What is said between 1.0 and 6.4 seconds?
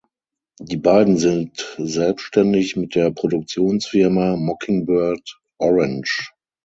sind selbstständig mit der Produktionsfirma "Mockingbird Orange".